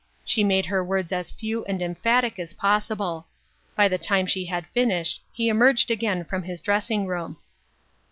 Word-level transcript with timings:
She 0.25 0.43
made 0.43 0.65
her 0.65 0.83
words 0.83 1.11
as 1.11 1.29
few 1.29 1.63
and 1.65 1.79
emphatic 1.79 2.39
as 2.39 2.55
possible. 2.55 3.27
By 3.75 3.87
the 3.87 3.99
time 3.99 4.25
she 4.25 4.45
had 4.45 4.65
finished, 4.65 5.21
he 5.31 5.47
emerged 5.47 5.91
again 5.91 6.25
from 6.25 6.41
his 6.41 6.59
dressing 6.59 7.05
room. 7.05 7.37